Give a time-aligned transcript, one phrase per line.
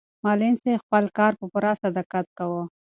[0.23, 2.63] معلم صاحب خپل کار په پوره صداقت کاوه.